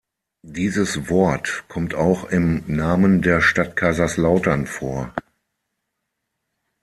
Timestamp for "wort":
1.11-1.65